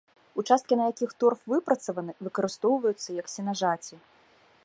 Участкі, 0.43 0.77
на 0.79 0.87
якіх 0.91 1.11
торф 1.23 1.43
выпрацаваны, 1.51 2.11
выкарыстоўваюцца 2.27 3.09
як 3.21 3.27
сенажаці. 3.35 3.95